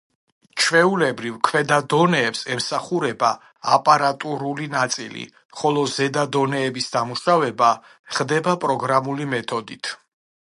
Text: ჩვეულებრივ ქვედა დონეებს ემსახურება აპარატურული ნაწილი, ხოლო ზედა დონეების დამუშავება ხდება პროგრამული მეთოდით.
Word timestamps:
ჩვეულებრივ 0.61 1.33
ქვედა 1.47 1.75
დონეებს 1.93 2.39
ემსახურება 2.55 3.29
აპარატურული 3.77 4.65
ნაწილი, 4.73 5.25
ხოლო 5.61 5.83
ზედა 5.97 6.23
დონეების 6.37 6.89
დამუშავება 6.95 7.71
ხდება 8.17 8.57
პროგრამული 8.65 9.29
მეთოდით. 9.35 9.93